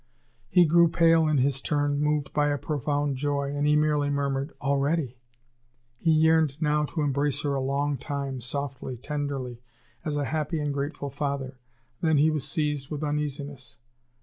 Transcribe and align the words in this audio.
He 0.49 0.65
grew 0.65 0.87
pale 0.89 1.27
in 1.27 1.37
his 1.37 1.61
turn, 1.61 1.99
moved 1.99 2.33
by 2.33 2.47
a 2.47 2.57
profound 2.57 3.17
joy; 3.17 3.55
and 3.55 3.67
he 3.67 3.75
merely 3.75 4.09
murmured: 4.09 4.51
"Already!" 4.59 5.19
He 5.99 6.09
yearned 6.11 6.59
now 6.59 6.85
to 6.85 7.01
embrace 7.03 7.43
her 7.43 7.53
a 7.53 7.61
long 7.61 7.97
time, 7.97 8.41
softly, 8.41 8.97
tenderly, 8.97 9.61
as 10.03 10.15
a 10.15 10.25
happy 10.25 10.59
and 10.59 10.73
grateful 10.73 11.11
father. 11.11 11.59
Then, 12.01 12.17
he 12.17 12.31
was 12.31 12.49
seized 12.49 12.89
with 12.89 13.03
uneasiness. 13.03 13.77